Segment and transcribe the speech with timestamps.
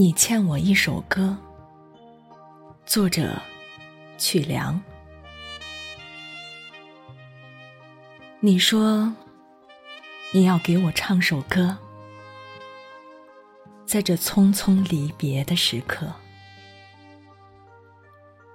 [0.00, 1.36] 你欠我一首歌，
[2.86, 3.38] 作者
[4.16, 4.80] 曲梁。
[8.40, 9.14] 你说
[10.32, 11.76] 你要给我唱首歌，
[13.84, 16.10] 在这匆匆离别的时刻，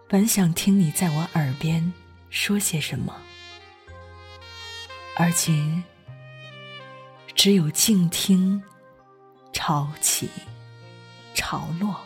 [0.10, 1.94] 本想听你在我耳边
[2.32, 3.16] 说些什么，
[5.16, 5.84] 而今
[7.36, 8.64] 只有静听
[9.54, 10.28] 潮起。
[11.56, 12.02] 潮落，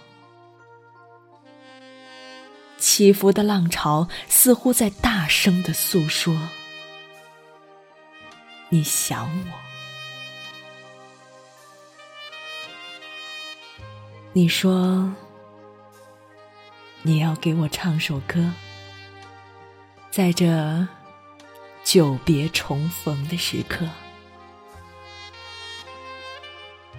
[2.78, 6.38] 起伏的浪潮似乎在大声的诉说
[8.70, 9.54] ：“你想我。”
[14.34, 15.12] 你说
[17.02, 18.52] 你要给我唱首歌，
[20.12, 20.88] 在这
[21.84, 23.90] 久别重逢的时刻，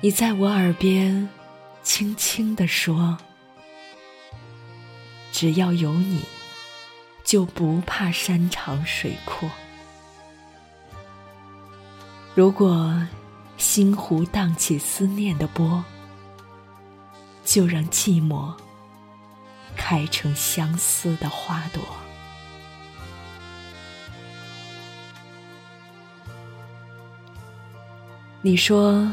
[0.01, 1.29] 你在我耳边。
[1.93, 3.19] 轻轻地说
[5.33, 6.23] ：“只要有你，
[7.25, 9.51] 就不怕山长水阔。
[12.33, 13.05] 如果
[13.57, 15.85] 心湖荡起思念的波，
[17.45, 18.55] 就让寂寞
[19.77, 21.83] 开成相思的花朵。”
[28.43, 29.11] 你说。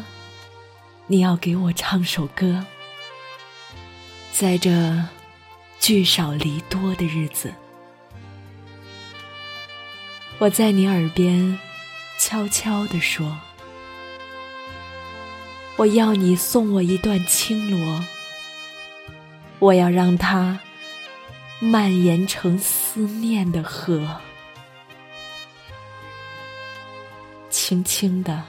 [1.10, 2.66] 你要给我唱首歌，
[4.34, 5.02] 在这
[5.80, 7.54] 聚少离多的日子，
[10.38, 11.58] 我在你耳边
[12.20, 13.40] 悄悄地说
[15.78, 18.04] ：“我要你送我一段青罗，
[19.60, 20.60] 我要让它
[21.62, 24.06] 蔓延成思念的河，
[27.50, 28.44] 轻轻的，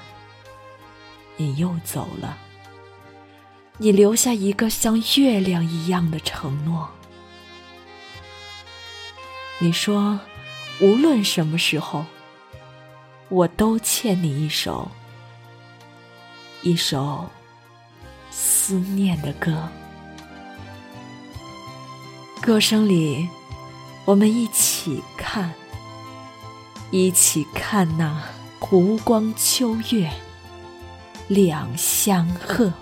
[1.36, 2.36] 你又走了。”
[3.80, 6.90] 你留下一个像月亮一样的承诺。
[9.60, 10.18] 你说，
[10.80, 12.04] 无论什么时候，
[13.28, 14.91] 我都欠你一首，
[16.62, 17.28] 一首
[18.32, 19.69] 思念的歌。
[22.42, 23.28] 歌声里，
[24.04, 25.53] 我们一起看，
[26.91, 28.24] 一起看那
[28.58, 30.10] 湖光秋月
[31.28, 32.72] 两相和。